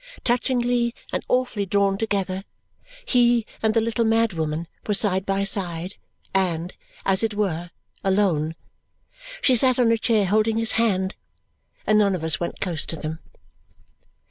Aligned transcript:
Touchingly 0.23 0.95
and 1.13 1.23
awfully 1.29 1.63
drawn 1.67 1.95
together, 1.95 2.43
he 3.05 3.45
and 3.61 3.75
the 3.75 3.79
little 3.81 4.03
mad 4.03 4.33
woman 4.33 4.67
were 4.87 4.95
side 4.95 5.27
by 5.27 5.43
side 5.43 5.93
and, 6.33 6.73
as 7.05 7.21
it 7.21 7.35
were, 7.35 7.69
alone. 8.03 8.55
She 9.43 9.55
sat 9.55 9.77
on 9.77 9.91
a 9.91 9.99
chair 9.99 10.25
holding 10.25 10.57
his 10.57 10.71
hand, 10.71 11.13
and 11.85 11.99
none 11.99 12.15
of 12.15 12.23
us 12.23 12.39
went 12.39 12.59
close 12.59 12.87
to 12.87 12.95
them. 12.95 13.19